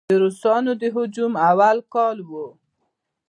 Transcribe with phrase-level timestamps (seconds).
[0.09, 2.31] د روسانو د هجوم اول کال و.